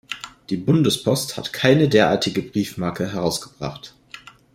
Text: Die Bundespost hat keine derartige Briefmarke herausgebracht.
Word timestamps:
Die 0.49 0.57
Bundespost 0.57 1.37
hat 1.37 1.53
keine 1.53 1.87
derartige 1.87 2.41
Briefmarke 2.41 3.13
herausgebracht. 3.13 3.93